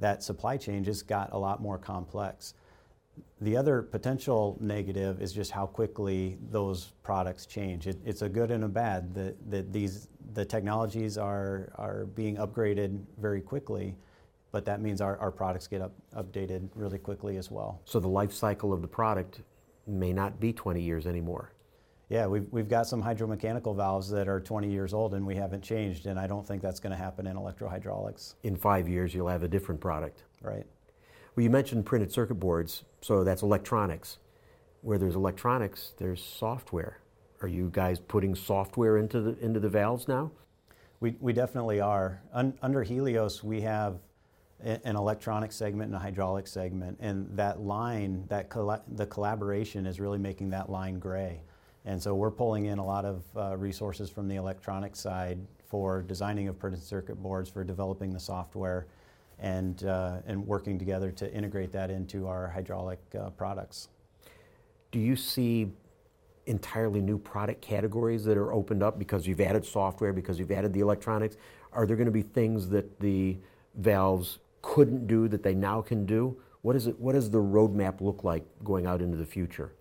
that 0.00 0.23
supply 0.23 0.56
chain 0.56 0.84
just 0.84 1.06
got 1.06 1.32
a 1.32 1.38
lot 1.38 1.61
more 1.61 1.79
complex. 1.79 2.55
The 3.43 3.56
other 3.58 3.82
potential 3.82 4.56
negative 4.58 5.20
is 5.20 5.34
just 5.34 5.50
how 5.50 5.67
quickly 5.67 6.38
those 6.50 6.93
products 7.02 7.44
change. 7.44 7.87
It, 7.87 7.99
it's 8.06 8.23
a 8.23 8.28
good 8.28 8.50
and 8.50 8.64
a 8.64 8.69
bad 8.69 9.14
that, 9.14 9.50
that 9.50 9.73
these 9.73 10.08
the 10.32 10.46
technologies 10.46 11.19
are 11.19 11.73
are 11.75 12.06
being 12.06 12.37
upgraded 12.37 13.02
very 13.19 13.43
quickly, 13.43 13.94
but 14.50 14.64
that 14.64 14.81
means 14.81 15.02
our, 15.02 15.19
our 15.19 15.31
products 15.31 15.67
get 15.67 15.82
up, 15.82 15.93
updated 16.17 16.70
really 16.75 16.99
quickly 16.99 17.37
as 17.37 17.50
well. 17.50 17.82
So 17.85 18.00
the 18.00 18.08
life 18.08 18.32
cycle 18.32 18.73
of 18.73 18.81
the 18.81 18.88
product 18.88 19.43
may 19.87 20.12
not 20.12 20.40
be 20.40 20.52
20 20.52 20.81
years 20.81 21.06
anymore. 21.06 21.52
Yeah, 22.08 22.26
we've, 22.26 22.46
we've 22.50 22.69
got 22.69 22.87
some 22.87 23.02
hydromechanical 23.02 23.75
valves 23.75 24.11
that 24.11 24.28
are 24.28 24.38
20 24.38 24.71
years 24.71 24.92
old 24.92 25.14
and 25.14 25.26
we 25.26 25.35
haven't 25.35 25.62
changed, 25.62 26.06
and 26.06 26.21
I 26.21 26.26
don't 26.26 26.47
think 26.47 26.61
that's 26.61 26.78
going 26.78 26.90
to 26.90 26.97
happen 26.97 27.26
in 27.26 27.37
electrohydraulics. 27.37 28.35
In 28.42 28.54
five 28.54 28.88
years, 28.88 29.14
you'll 29.14 29.28
have 29.28 29.42
a 29.42 29.49
different 29.49 29.80
product. 29.80 30.25
Right. 30.42 30.66
Well, 31.35 31.45
you 31.45 31.49
mentioned 31.50 31.87
printed 31.87 32.12
circuit 32.12 32.35
boards, 32.35 32.85
so 33.00 33.25
that's 33.25 33.42
electronics. 33.42 34.18
Where 34.83 34.99
there's 34.99 35.14
electronics, 35.14 35.95
there's 35.97 36.23
software. 36.23 36.99
Are 37.40 37.49
you 37.49 37.71
guys 37.73 37.99
putting 37.99 38.35
software 38.35 38.99
into 38.99 39.21
the, 39.21 39.38
into 39.38 39.59
the 39.59 39.71
valves 39.71 40.06
now? 40.06 40.33
We, 41.00 41.16
we 41.18 41.33
definitely 41.33 41.80
are. 41.80 42.21
Un, 42.33 42.52
under 42.61 42.83
Helios, 42.83 43.42
we 43.42 43.62
have 43.62 43.99
an 44.64 44.97
electronic 44.97 45.52
segment 45.52 45.88
and 45.88 45.97
a 45.97 45.99
hydraulic 45.99 46.47
segment, 46.47 46.99
and 47.00 47.28
that 47.37 47.61
line, 47.61 48.25
that 48.28 48.49
the 48.97 49.07
collaboration 49.07 49.87
is 49.87 50.00
really 50.00 50.19
making 50.19 50.50
that 50.50 50.71
line 50.71 50.99
gray. 50.99 51.40
And 51.85 52.00
so 52.00 52.14
we're 52.14 52.31
pulling 52.31 52.66
in 52.66 52.78
a 52.78 52.85
lot 52.85 53.04
of 53.04 53.25
uh, 53.37 53.57
resources 53.57 54.09
from 54.09 54.28
the 54.28 54.37
electronic 54.37 54.95
side 54.95 55.38
for 55.66 56.02
designing 56.02 56.49
of 56.49 56.59
printed 56.59 56.83
circuit 56.83 57.16
boards, 57.16 57.50
for 57.50 57.64
developing 57.64 58.12
the 58.12 58.21
software, 58.21 58.87
and 59.38 59.85
uh, 59.85 60.19
and 60.26 60.47
working 60.47 60.78
together 60.78 61.11
to 61.11 61.33
integrate 61.33 61.73
that 61.73 61.90
into 61.90 62.28
our 62.28 62.49
hydraulic 62.49 63.00
uh, 63.19 63.31
products. 63.31 63.88
Do 64.92 65.00
you 65.00 65.16
see 65.16 65.73
entirely 66.47 67.00
new 67.00 67.19
product 67.19 67.62
categories 67.62 68.25
that 68.25 68.37
are 68.37 68.52
opened 68.52 68.83
up 68.83 68.99
because 68.99 69.26
you've 69.26 69.40
added 69.40 69.64
software, 69.64 70.12
because 70.12 70.38
you've 70.38 70.50
added 70.50 70.73
the 70.73 70.81
electronics? 70.81 71.37
Are 71.73 71.87
there 71.87 71.97
going 71.97 72.07
to 72.07 72.12
be 72.12 72.23
things 72.23 72.69
that 72.69 73.00
the 73.00 73.38
valves 73.75 74.38
couldn't 74.62 75.07
do 75.07 75.28
that 75.28 75.42
they 75.42 75.54
now 75.54 75.83
can 75.83 76.07
do? 76.07 76.37
What, 76.62 76.76
is 76.76 76.87
it, 76.87 76.99
what 76.99 77.12
does 77.12 77.31
the 77.31 77.38
roadmap 77.38 78.00
look 78.00 78.25
like 78.25 78.45
going 78.64 78.87
out 78.87 79.02
into 79.02 79.16
the 79.16 79.26
future? 79.26 79.73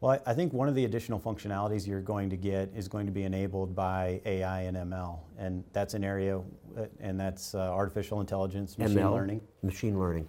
Well, 0.00 0.20
I 0.26 0.34
think 0.34 0.52
one 0.52 0.68
of 0.68 0.74
the 0.74 0.84
additional 0.84 1.20
functionalities 1.20 1.86
you're 1.86 2.00
going 2.00 2.28
to 2.30 2.36
get 2.36 2.72
is 2.74 2.88
going 2.88 3.06
to 3.06 3.12
be 3.12 3.22
enabled 3.22 3.76
by 3.76 4.20
AI 4.26 4.62
and 4.62 4.76
ML, 4.76 5.20
and 5.38 5.62
that's 5.72 5.94
an 5.94 6.02
area, 6.02 6.40
uh, 6.76 6.86
and 6.98 7.20
that's 7.20 7.54
uh, 7.54 7.58
artificial 7.70 8.20
intelligence, 8.20 8.76
machine 8.78 8.98
ML, 8.98 9.12
learning. 9.12 9.40
Machine 9.62 10.00
learning. 10.00 10.28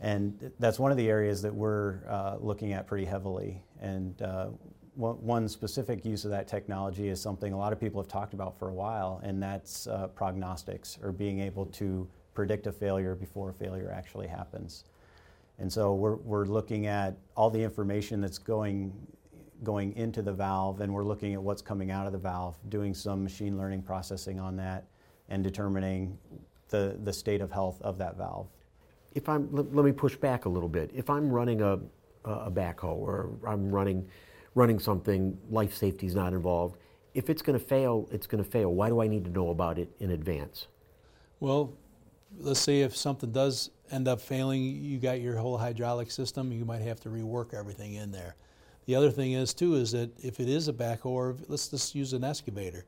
And 0.00 0.50
that's 0.58 0.78
one 0.78 0.90
of 0.90 0.96
the 0.96 1.10
areas 1.10 1.42
that 1.42 1.54
we're 1.54 1.98
uh, 2.08 2.38
looking 2.40 2.72
at 2.72 2.86
pretty 2.86 3.04
heavily. 3.04 3.62
And 3.82 4.22
uh, 4.22 4.46
one 4.94 5.48
specific 5.48 6.06
use 6.06 6.24
of 6.24 6.30
that 6.30 6.48
technology 6.48 7.08
is 7.08 7.20
something 7.20 7.52
a 7.52 7.58
lot 7.58 7.74
of 7.74 7.80
people 7.80 8.00
have 8.00 8.08
talked 8.08 8.32
about 8.32 8.58
for 8.58 8.70
a 8.70 8.74
while, 8.74 9.20
and 9.22 9.42
that's 9.42 9.86
uh, 9.86 10.06
prognostics, 10.08 10.98
or 11.02 11.12
being 11.12 11.40
able 11.40 11.66
to 11.66 12.08
predict 12.34 12.66
a 12.66 12.72
failure 12.72 13.14
before 13.14 13.50
a 13.50 13.54
failure 13.54 13.90
actually 13.94 14.26
happens. 14.26 14.84
And 15.58 15.70
so 15.70 15.94
we're, 15.94 16.16
we're 16.16 16.46
looking 16.46 16.86
at 16.86 17.16
all 17.36 17.50
the 17.50 17.62
information 17.62 18.20
that's 18.20 18.38
going, 18.38 18.92
going 19.62 19.94
into 19.96 20.22
the 20.22 20.32
valve, 20.32 20.80
and 20.80 20.92
we're 20.92 21.04
looking 21.04 21.34
at 21.34 21.42
what's 21.42 21.60
coming 21.60 21.90
out 21.90 22.06
of 22.06 22.12
the 22.12 22.18
valve, 22.18 22.56
doing 22.70 22.94
some 22.94 23.22
machine 23.22 23.58
learning 23.58 23.82
processing 23.82 24.40
on 24.40 24.56
that, 24.56 24.84
and 25.28 25.44
determining 25.44 26.16
the, 26.70 26.96
the 27.04 27.12
state 27.12 27.40
of 27.40 27.52
health 27.52 27.80
of 27.82 27.98
that 27.98 28.16
valve. 28.16 28.48
If 29.14 29.28
I'm, 29.28 29.48
let, 29.52 29.74
let 29.74 29.84
me 29.84 29.92
push 29.92 30.16
back 30.16 30.46
a 30.46 30.48
little 30.48 30.68
bit. 30.68 30.90
If 30.94 31.10
I'm 31.10 31.30
running 31.30 31.60
a, 31.60 31.78
a 32.24 32.50
backhoe 32.50 32.96
or 32.96 33.30
I'm 33.46 33.70
running, 33.70 34.08
running 34.54 34.78
something, 34.78 35.36
life 35.50 35.74
safety 35.74 36.06
is 36.06 36.14
not 36.14 36.32
involved, 36.32 36.78
if 37.12 37.28
it's 37.28 37.42
going 37.42 37.58
to 37.58 37.64
fail, 37.64 38.08
it's 38.12 38.26
going 38.26 38.42
to 38.42 38.48
fail. 38.48 38.72
Why 38.72 38.88
do 38.88 39.00
I 39.00 39.08
need 39.08 39.24
to 39.24 39.30
know 39.30 39.50
about 39.50 39.78
it 39.78 39.90
in 39.98 40.12
advance? 40.12 40.68
Well, 41.40 41.74
let's 42.38 42.60
say 42.60 42.80
if 42.82 42.96
something 42.96 43.32
does 43.32 43.70
end 43.90 44.08
up 44.08 44.20
failing, 44.20 44.62
you 44.62 44.98
got 44.98 45.20
your 45.20 45.36
whole 45.36 45.58
hydraulic 45.58 46.10
system, 46.10 46.52
you 46.52 46.64
might 46.64 46.82
have 46.82 47.00
to 47.00 47.08
rework 47.08 47.54
everything 47.54 47.94
in 47.94 48.10
there. 48.10 48.36
The 48.86 48.94
other 48.94 49.10
thing 49.10 49.32
is 49.32 49.54
too 49.54 49.74
is 49.74 49.92
that 49.92 50.10
if 50.24 50.40
it 50.40 50.48
is 50.48 50.68
a 50.68 50.72
backhoe, 50.72 51.06
or 51.06 51.36
let's 51.48 51.68
just 51.68 51.94
use 51.94 52.12
an 52.12 52.24
excavator, 52.24 52.84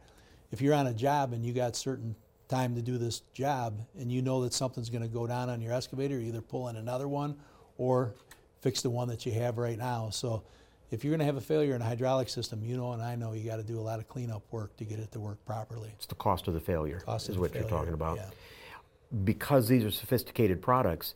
if 0.51 0.61
you're 0.61 0.75
on 0.75 0.87
a 0.87 0.95
job 0.95 1.33
and 1.33 1.45
you 1.45 1.53
got 1.53 1.77
certain 1.77 2.15
time 2.49 2.75
to 2.75 2.83
do 2.83 2.99
this 2.99 3.21
job 3.33 3.81
and 3.99 4.13
you 4.13 4.21
know 4.21 4.43
that 4.43 4.53
something's 4.53 4.91
going 4.91 5.03
to 5.03 5.09
go 5.09 5.27
down 5.27 5.49
on 5.49 5.61
your 5.61 5.73
excavator, 5.73 6.19
either 6.19 6.41
pull 6.41 6.69
in 6.69 6.77
another 6.77 7.09
one 7.09 7.37
or 7.79 8.15
fix 8.61 8.83
the 8.83 8.91
one 8.91 9.09
that 9.09 9.25
you 9.25 9.33
have 9.33 9.59
right 9.59 9.79
now. 9.79 10.11
So 10.11 10.43
if 10.91 11.03
you're 11.03 11.11
going 11.11 11.21
to 11.21 11.25
have 11.25 11.37
a 11.37 11.41
failure 11.41 11.75
in 11.75 11.81
a 11.83 11.85
hydraulic 11.85 12.29
system, 12.29 12.63
you 12.65 12.77
know 12.77 12.93
and 12.93 13.03
I 13.03 13.17
know 13.17 13.33
you 13.33 13.49
got 13.49 13.57
to 13.57 13.63
do 13.63 13.79
a 13.79 13.81
lot 13.81 13.99
of 13.99 14.09
cleanup 14.09 14.43
work 14.51 14.77
to 14.77 14.85
get 14.85 14.99
it 14.99 15.11
to 15.13 15.21
work 15.21 15.45
properly. 15.47 15.91
It's 15.97 16.07
the 16.07 16.15
cost 16.15 16.49
of 16.49 16.55
the 16.55 16.61
failure, 16.61 17.01
Cost 17.01 17.29
is 17.29 17.39
what 17.39 17.55
you're 17.55 17.65
talking 17.65 17.95
about. 17.95 18.17
yeah. 18.19 18.27
Because 19.25 19.69
these 19.69 19.85
are 19.85 19.91
sophisticated 19.91 20.63
products, 20.63 21.15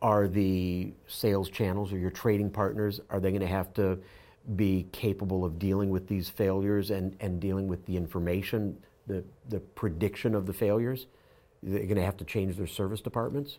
are 0.00 0.28
the 0.28 0.92
sales 1.06 1.50
channels 1.50 1.92
or 1.92 1.98
your 1.98 2.10
trading 2.10 2.50
partners, 2.50 3.00
are 3.10 3.20
they 3.20 3.30
going 3.30 3.40
to 3.40 3.46
have 3.46 3.72
to 3.74 3.98
be 4.54 4.86
capable 4.92 5.44
of 5.44 5.58
dealing 5.58 5.90
with 5.90 6.06
these 6.06 6.28
failures 6.28 6.90
and, 6.90 7.16
and 7.20 7.40
dealing 7.40 7.68
with 7.68 7.84
the 7.86 7.96
information, 7.96 8.76
the, 9.06 9.24
the 9.48 9.60
prediction 9.60 10.34
of 10.34 10.46
the 10.46 10.52
failures? 10.52 11.06
They're 11.62 11.80
going 11.80 11.96
to 11.96 12.04
have 12.04 12.16
to 12.18 12.24
change 12.24 12.56
their 12.56 12.66
service 12.66 13.00
departments? 13.00 13.58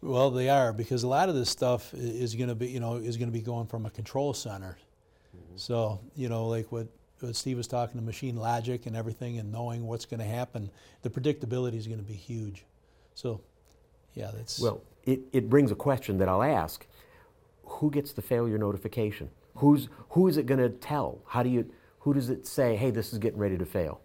Well, 0.00 0.30
they 0.30 0.48
are 0.48 0.72
because 0.72 1.02
a 1.02 1.08
lot 1.08 1.28
of 1.28 1.34
this 1.34 1.50
stuff 1.50 1.92
is 1.94 2.34
going 2.34 2.48
to 2.48 2.54
be, 2.54 2.68
you 2.68 2.80
know, 2.80 2.96
is 2.96 3.16
going 3.16 3.28
to 3.28 3.32
be 3.32 3.40
going 3.40 3.66
from 3.66 3.86
a 3.86 3.90
control 3.90 4.34
center. 4.34 4.76
Mm-hmm. 5.34 5.56
So, 5.56 6.00
you 6.14 6.28
know, 6.28 6.46
like 6.46 6.70
what, 6.70 6.88
what 7.20 7.34
Steve 7.36 7.56
was 7.56 7.66
talking, 7.66 7.98
to 8.00 8.04
machine 8.04 8.36
logic 8.36 8.86
and 8.86 8.96
everything, 8.96 9.38
and 9.38 9.50
knowing 9.50 9.86
what's 9.86 10.04
going 10.04 10.20
to 10.20 10.26
happen, 10.26 10.70
the 11.02 11.10
predictability 11.10 11.76
is 11.76 11.86
going 11.86 12.00
to 12.00 12.04
be 12.04 12.14
huge. 12.14 12.64
So, 13.14 13.40
yeah, 14.14 14.30
that's 14.34 14.60
Well, 14.60 14.82
it, 15.04 15.20
it 15.32 15.48
brings 15.48 15.70
a 15.70 15.74
question 15.74 16.18
that 16.18 16.28
I'll 16.28 16.42
ask. 16.42 16.86
Who 17.64 17.90
gets 17.90 18.12
the 18.12 18.22
failure 18.22 18.58
notification? 18.58 19.30
Who's, 19.56 19.88
who 20.10 20.28
is 20.28 20.36
it 20.36 20.46
going 20.46 20.60
to 20.60 20.68
tell? 20.68 21.20
How 21.26 21.42
do 21.42 21.48
you, 21.48 21.70
who 22.00 22.12
does 22.12 22.28
it 22.28 22.46
say, 22.46 22.76
hey, 22.76 22.90
this 22.90 23.12
is 23.12 23.18
getting 23.18 23.38
ready 23.38 23.56
to 23.56 23.64
fail? 23.64 24.00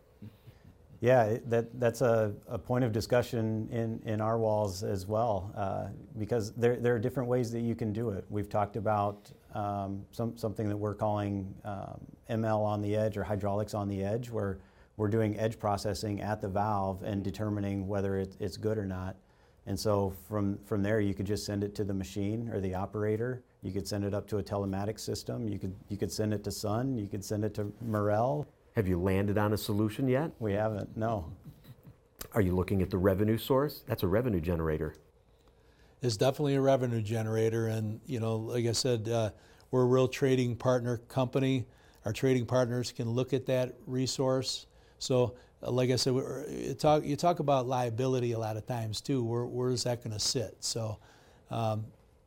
Yeah, 1.01 1.37
that, 1.45 1.79
that's 1.79 2.01
a, 2.01 2.33
a 2.47 2.57
point 2.57 2.83
of 2.83 2.91
discussion 2.91 3.69
in, 3.71 4.01
in 4.05 4.19
our 4.19 4.37
walls 4.37 4.83
as 4.83 5.07
well, 5.07 5.53
uh, 5.55 5.87
because 6.17 6.51
there, 6.53 6.75
there 6.75 6.93
are 6.93 6.99
different 6.99 7.29
ways 7.29 7.51
that 7.51 7.61
you 7.61 7.73
can 7.73 7.93
do 7.93 8.09
it. 8.09 8.25
We've 8.29 8.49
talked 8.49 8.75
about 8.75 9.31
um, 9.53 10.05
some, 10.11 10.35
something 10.37 10.67
that 10.67 10.75
we're 10.75 10.95
calling 10.95 11.53
um, 11.63 12.01
ML 12.29 12.59
on 12.59 12.81
the 12.81 12.97
edge 12.97 13.15
or 13.15 13.23
hydraulics 13.23 13.73
on 13.73 13.87
the 13.87 14.03
edge, 14.03 14.29
where 14.29 14.59
we're 14.99 15.07
doing 15.07 15.39
edge 15.39 15.57
processing 15.57 16.19
at 16.19 16.41
the 16.41 16.47
valve 16.49 17.03
and 17.03 17.23
determining 17.23 17.87
whether 17.87 18.17
it, 18.17 18.35
it's 18.41 18.57
good 18.57 18.77
or 18.77 18.85
not. 18.85 19.15
And 19.65 19.79
so 19.79 20.13
from, 20.27 20.59
from 20.65 20.83
there, 20.83 20.99
you 20.99 21.13
could 21.13 21.25
just 21.25 21.45
send 21.45 21.63
it 21.63 21.73
to 21.75 21.85
the 21.85 21.93
machine 21.93 22.49
or 22.51 22.59
the 22.59 22.75
operator. 22.75 23.41
You 23.61 23.71
could 23.71 23.87
send 23.87 24.03
it 24.03 24.13
up 24.13 24.27
to 24.27 24.39
a 24.39 24.43
telematics 24.43 24.99
system. 24.99 25.47
You 25.47 25.57
could, 25.57 25.73
you 25.87 25.95
could 25.95 26.11
send 26.11 26.33
it 26.33 26.43
to 26.43 26.51
Sun. 26.51 26.97
You 26.97 27.07
could 27.07 27.23
send 27.23 27.45
it 27.45 27.53
to 27.53 27.71
Morrell. 27.81 28.45
Have 28.75 28.89
you 28.89 28.99
landed 28.99 29.37
on 29.37 29.53
a 29.53 29.57
solution 29.57 30.05
yet? 30.05 30.31
We 30.39 30.51
haven't, 30.51 30.97
no. 30.97 31.31
Are 32.33 32.41
you 32.41 32.53
looking 32.53 32.81
at 32.81 32.89
the 32.89 32.97
revenue 32.97 33.37
source? 33.37 33.85
That's 33.87 34.03
a 34.03 34.07
revenue 34.07 34.41
generator. 34.41 34.95
It's 36.01 36.17
definitely 36.17 36.55
a 36.55 36.61
revenue 36.61 37.01
generator. 37.01 37.67
And 37.67 38.01
you 38.05 38.19
know, 38.19 38.35
like 38.35 38.65
I 38.65 38.73
said, 38.73 39.07
uh, 39.07 39.29
we're 39.71 39.83
a 39.83 39.85
real 39.85 40.09
trading 40.09 40.57
partner 40.57 40.97
company. 41.07 41.65
Our 42.03 42.11
trading 42.11 42.45
partners 42.45 42.91
can 42.91 43.09
look 43.09 43.33
at 43.33 43.45
that 43.45 43.75
resource. 43.85 44.65
So, 44.99 45.35
uh, 45.63 45.71
like 45.71 45.89
I 45.89 45.95
said, 45.95 46.13
you 46.13 46.75
talk 46.77 47.03
you 47.03 47.15
talk 47.15 47.39
about 47.39 47.67
liability 47.67 48.33
a 48.33 48.39
lot 48.39 48.57
of 48.57 48.65
times 48.65 49.01
too. 49.01 49.23
Where 49.23 49.45
where 49.45 49.71
is 49.71 49.83
that 49.83 50.03
going 50.03 50.13
to 50.13 50.19
sit? 50.19 50.55
So, 50.59 50.97
um, 51.49 51.85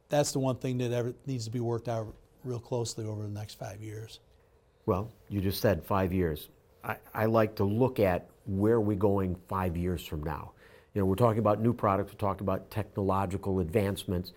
that's 0.09 0.33
the 0.33 0.41
one 0.41 0.57
thing 0.57 0.79
that 0.79 0.93
ever 0.93 1.15
needs 1.27 1.45
to 1.45 1.51
be 1.51 1.61
worked 1.61 1.89
out 1.89 2.13
real 2.45 2.59
closely 2.59 3.07
over 3.07 3.23
the 3.23 3.29
next 3.29 3.59
five 3.59 3.81
years. 3.81 4.21
Well, 4.87 5.11
you 5.29 5.41
just 5.41 5.61
said 5.61 5.85
five 5.85 6.13
years. 6.13 6.49
I, 6.85 6.97
I 7.15 7.27
like 7.27 7.55
to 7.57 7.65
look 7.65 8.01
at 8.01 8.29
where 8.47 8.81
we're 8.81 8.97
going 8.97 9.37
five 9.49 9.77
years 9.77 10.05
from 10.05 10.23
now. 10.23 10.53
You 10.95 11.01
know, 11.01 11.07
we're 11.07 11.15
talking 11.15 11.39
about 11.39 11.61
new 11.61 11.73
products, 11.73 12.13
we're 12.13 12.19
talking 12.19 12.45
about 12.45 12.71
technological 12.71 13.61
advancements. 13.61 14.33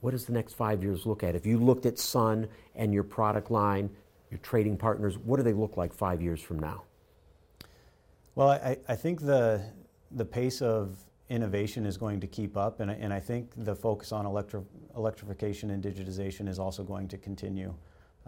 What 0.00 0.12
does 0.12 0.26
the 0.26 0.32
next 0.32 0.52
five 0.52 0.82
years 0.82 1.06
look 1.06 1.24
at? 1.24 1.34
If 1.34 1.44
you 1.44 1.58
looked 1.58 1.86
at 1.86 1.98
Sun 1.98 2.46
and 2.76 2.94
your 2.94 3.02
product 3.02 3.50
line, 3.50 3.90
your 4.30 4.38
trading 4.38 4.76
partners, 4.76 5.18
what 5.18 5.38
do 5.38 5.42
they 5.42 5.54
look 5.54 5.76
like 5.76 5.92
five 5.92 6.22
years 6.22 6.40
from 6.40 6.58
now? 6.60 6.84
Well, 8.38 8.50
I, 8.50 8.76
I 8.88 8.94
think 8.94 9.20
the, 9.20 9.60
the 10.12 10.24
pace 10.24 10.62
of 10.62 10.96
innovation 11.28 11.84
is 11.84 11.96
going 11.96 12.20
to 12.20 12.28
keep 12.28 12.56
up, 12.56 12.78
and 12.78 12.88
I, 12.88 12.94
and 12.94 13.12
I 13.12 13.18
think 13.18 13.50
the 13.56 13.74
focus 13.74 14.12
on 14.12 14.26
electri- 14.26 14.64
electrification 14.96 15.70
and 15.70 15.82
digitization 15.82 16.48
is 16.48 16.60
also 16.60 16.84
going 16.84 17.08
to 17.08 17.18
continue. 17.18 17.74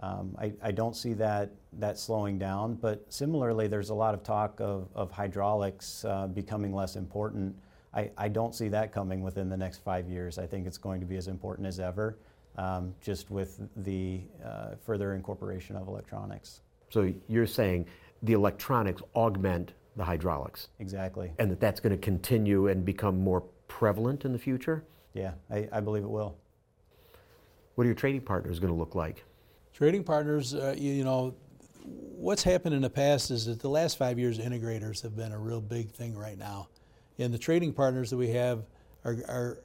Um, 0.01 0.35
I, 0.37 0.51
I 0.61 0.71
don't 0.71 0.97
see 0.97 1.13
that, 1.13 1.51
that 1.79 1.97
slowing 1.97 2.37
down, 2.37 2.73
but 2.73 3.05
similarly, 3.07 3.69
there's 3.69 3.89
a 3.89 3.93
lot 3.93 4.13
of 4.13 4.21
talk 4.21 4.59
of, 4.59 4.89
of 4.95 5.11
hydraulics 5.11 6.03
uh, 6.03 6.27
becoming 6.27 6.75
less 6.75 6.97
important. 6.97 7.55
I, 7.93 8.11
I 8.17 8.27
don't 8.27 8.53
see 8.53 8.67
that 8.67 8.91
coming 8.91 9.21
within 9.21 9.47
the 9.47 9.55
next 9.55 9.81
five 9.81 10.09
years. 10.09 10.37
I 10.37 10.45
think 10.45 10.67
it's 10.67 10.77
going 10.77 10.99
to 10.99 11.05
be 11.05 11.15
as 11.15 11.29
important 11.29 11.65
as 11.69 11.79
ever, 11.79 12.17
um, 12.57 12.93
just 12.99 13.31
with 13.31 13.61
the 13.77 14.19
uh, 14.43 14.71
further 14.85 15.13
incorporation 15.13 15.77
of 15.77 15.87
electronics. 15.87 16.59
So 16.89 17.13
you're 17.29 17.47
saying 17.47 17.85
the 18.23 18.33
electronics 18.33 19.01
augment 19.15 19.71
the 19.95 20.03
hydraulics 20.03 20.69
Exactly. 20.79 21.31
and 21.39 21.51
that 21.51 21.59
that's 21.59 21.79
going 21.79 21.91
to 21.91 21.97
continue 21.97 22.67
and 22.67 22.85
become 22.85 23.19
more 23.19 23.41
prevalent 23.67 24.25
in 24.25 24.31
the 24.31 24.39
future? 24.39 24.85
Yeah, 25.13 25.33
I, 25.49 25.67
I 25.71 25.79
believe 25.81 26.03
it 26.03 26.09
will. 26.09 26.37
What 27.75 27.83
are 27.83 27.87
your 27.87 27.95
trading 27.95 28.21
partners 28.21 28.59
going 28.59 28.71
to 28.73 28.77
look 28.77 28.95
like? 28.95 29.23
Trading 29.73 30.03
partners, 30.03 30.53
uh, 30.53 30.75
you, 30.77 30.91
you 30.91 31.03
know, 31.03 31.33
what's 31.83 32.43
happened 32.43 32.75
in 32.75 32.81
the 32.81 32.89
past 32.89 33.31
is 33.31 33.45
that 33.45 33.59
the 33.59 33.69
last 33.69 33.97
five 33.97 34.19
years, 34.19 34.39
integrators 34.39 35.01
have 35.01 35.15
been 35.15 35.31
a 35.31 35.39
real 35.39 35.61
big 35.61 35.91
thing 35.91 36.15
right 36.15 36.37
now. 36.37 36.69
And 37.17 37.33
the 37.33 37.37
trading 37.37 37.73
partners 37.73 38.09
that 38.09 38.17
we 38.17 38.29
have 38.29 38.63
are, 39.05 39.17
are 39.27 39.57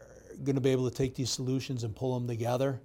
going 0.45 0.55
to 0.55 0.61
be 0.61 0.71
able 0.71 0.89
to 0.89 0.95
take 0.95 1.15
these 1.15 1.31
solutions 1.31 1.85
and 1.85 1.95
pull 1.95 2.15
them 2.15 2.27
together. 2.27 2.81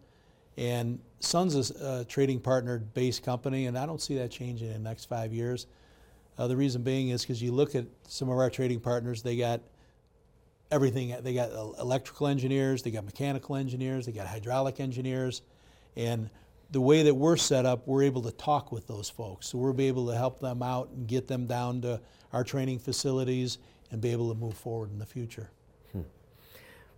And 0.57 0.99
Sun's 1.19 1.71
a 1.71 1.83
uh, 1.83 2.03
trading 2.05 2.39
partner 2.39 2.79
based 2.79 3.23
company, 3.23 3.67
and 3.67 3.77
I 3.77 3.85
don't 3.85 4.01
see 4.01 4.15
that 4.17 4.31
changing 4.31 4.67
in 4.67 4.73
the 4.73 4.89
next 4.89 5.05
five 5.05 5.33
years. 5.33 5.67
Uh, 6.37 6.47
the 6.47 6.55
reason 6.55 6.81
being 6.81 7.09
is 7.09 7.21
because 7.21 7.41
you 7.41 7.51
look 7.51 7.75
at 7.75 7.85
some 8.07 8.29
of 8.29 8.37
our 8.37 8.49
trading 8.49 8.79
partners, 8.79 9.21
they 9.21 9.35
got 9.35 9.61
everything. 10.71 11.15
They 11.21 11.33
got 11.33 11.51
electrical 11.51 12.27
engineers, 12.27 12.81
they 12.81 12.91
got 12.91 13.05
mechanical 13.05 13.55
engineers, 13.55 14.05
they 14.05 14.11
got 14.11 14.27
hydraulic 14.27 14.79
engineers, 14.79 15.41
and 15.95 16.29
the 16.71 16.81
way 16.81 17.03
that 17.03 17.13
we're 17.13 17.35
set 17.35 17.65
up, 17.65 17.85
we're 17.85 18.03
able 18.03 18.21
to 18.21 18.31
talk 18.31 18.71
with 18.71 18.87
those 18.87 19.09
folks. 19.09 19.47
So 19.47 19.57
we'll 19.57 19.73
be 19.73 19.89
able 19.89 20.07
to 20.07 20.15
help 20.15 20.39
them 20.39 20.63
out 20.63 20.89
and 20.89 21.05
get 21.05 21.27
them 21.27 21.45
down 21.45 21.81
to 21.81 21.99
our 22.31 22.45
training 22.45 22.79
facilities 22.79 23.57
and 23.91 23.99
be 23.99 24.11
able 24.11 24.33
to 24.33 24.39
move 24.39 24.53
forward 24.53 24.89
in 24.89 24.97
the 24.97 25.05
future. 25.05 25.51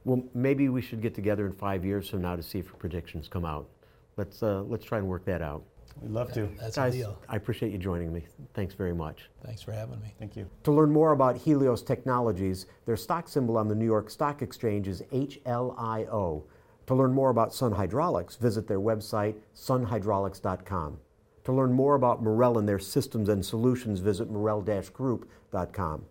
Well, 0.06 0.22
maybe 0.34 0.68
we 0.68 0.82
should 0.82 1.02
get 1.02 1.16
together 1.16 1.46
in 1.46 1.54
five 1.54 1.86
years 1.86 2.10
from 2.10 2.22
now 2.22 2.36
to 2.36 2.44
see 2.44 2.60
if 2.60 2.78
predictions 2.78 3.30
come 3.30 3.46
out. 3.46 3.70
Let's, 4.18 4.44
uh, 4.44 4.63
let's 4.63 4.84
try 4.84 4.98
and 4.98 5.08
work 5.08 5.25
that 5.25 5.42
out. 5.42 5.63
We'd 6.02 6.12
love 6.12 6.34
to. 6.34 6.50
That's 6.60 6.76
Guys, 6.76 6.94
a 6.94 6.98
deal. 6.98 7.20
I 7.30 7.36
appreciate 7.36 7.72
you 7.72 7.78
joining 7.78 8.12
me. 8.12 8.26
Thanks 8.54 8.74
very 8.74 8.94
much. 8.94 9.30
Thanks 9.46 9.62
for 9.62 9.72
having 9.72 10.02
me. 10.02 10.14
Thank 10.20 10.36
you. 10.36 10.50
To 10.64 10.72
learn 10.72 10.92
more 10.92 11.12
about 11.12 11.38
Helios 11.38 11.82
Technologies, 11.82 12.66
their 12.86 12.98
stock 12.98 13.28
symbol 13.28 13.58
on 13.58 13.68
the 13.68 13.76
New 13.76 13.86
York 13.86 14.10
Stock 14.10 14.42
Exchange 14.42 14.88
is 14.88 15.02
HLIO. 15.14 16.44
To 16.88 16.96
learn 16.96 17.14
more 17.14 17.30
about 17.30 17.54
Sun 17.54 17.72
Hydraulics, 17.74 18.36
visit 18.36 18.68
their 18.68 18.80
website, 18.80 19.36
sunhydraulics.com. 19.56 20.98
To 21.46 21.52
learn 21.54 21.74
more 21.74 21.96
about 21.96 22.24
Morrell 22.24 22.58
and 22.58 22.68
their 22.68 22.80
systems 22.80 23.30
and 23.30 23.46
solutions, 23.46 24.00
visit 24.00 24.30
morrell-group.com. 24.30 26.06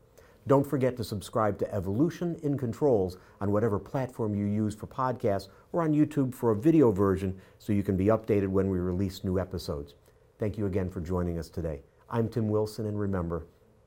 Don't 0.46 0.66
forget 0.66 0.96
to 0.96 1.04
subscribe 1.04 1.58
to 1.61 1.75
Evolution 1.75 2.37
in 2.42 2.58
Controls 2.58 3.16
on 3.40 3.52
whatever 3.52 3.78
platform 3.78 4.34
you 4.34 4.46
use 4.46 4.75
for 4.75 4.88
podcasts 4.88 5.49
or 5.72 5.82
on 5.82 5.92
YouTube 5.92 6.34
for 6.34 6.50
a 6.50 6.56
video 6.56 6.90
version 6.90 7.38
so 7.58 7.72
you 7.72 7.84
can 7.84 7.96
be 7.96 8.06
updated 8.06 8.49
when 8.49 8.68
we 8.68 8.78
release 8.78 9.22
new 9.22 9.38
episodes. 9.38 9.94
Thank 10.40 10.58
you 10.58 10.66
again 10.66 10.90
for 10.90 11.00
joining 11.00 11.38
us 11.38 11.49
today. 11.49 11.82
I'm 12.11 12.28
Tim 12.28 12.49
Wilson, 12.49 12.87
and 12.87 12.99
remember, 12.99 13.46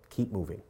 keep 0.10 0.32
moving. 0.32 0.62